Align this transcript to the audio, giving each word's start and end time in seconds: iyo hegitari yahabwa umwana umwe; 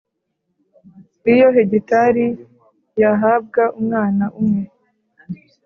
iyo 1.33 1.47
hegitari 1.55 2.25
yahabwa 3.01 3.63
umwana 3.79 4.25
umwe; 4.39 4.63